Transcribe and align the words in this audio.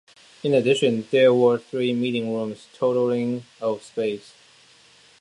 In 0.41 0.55
addition, 0.55 1.07
there 1.11 1.31
were 1.31 1.59
three 1.59 1.93
meeting 1.93 2.33
rooms, 2.33 2.65
totaling 2.73 3.45
of 3.61 3.83
space. 3.83 4.33